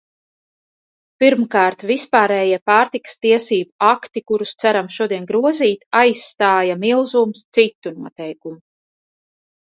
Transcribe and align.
Pirmkārt, 1.23 1.83
vispārējie 1.89 2.55
pārtikas 2.69 3.13
tiesību 3.25 3.73
akti, 3.87 4.23
kurus 4.31 4.53
ceram 4.63 4.89
šodien 4.93 5.27
grozīt, 5.33 5.85
aizstāja 5.99 6.79
milzums 6.85 7.45
citu 7.59 7.93
noteikumu. 7.99 8.59